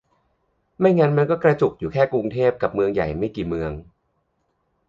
[0.79, 3.71] ไม่งั้นมันก็กระจุกอยู่แค่กรุงเทพกับเมืองใหญ่ไม่กี่เมือง